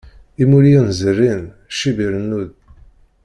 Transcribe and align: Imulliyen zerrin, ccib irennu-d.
Imulliyen 0.41 0.89
zerrin, 0.99 1.41
ccib 1.69 1.97
irennu-d. 2.05 2.49